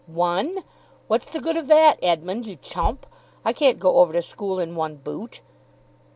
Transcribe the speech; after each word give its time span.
"One? 0.07 0.63
What's 1.07 1.29
the 1.29 1.39
good 1.39 1.55
of 1.57 1.67
that, 1.67 1.99
Edmund, 2.01 2.47
you 2.47 2.55
chump? 2.55 3.05
I 3.45 3.53
can't 3.53 3.77
go 3.77 3.97
over 3.97 4.11
to 4.13 4.23
school 4.23 4.57
in 4.59 4.73
one 4.75 4.95
boot." 4.95 5.41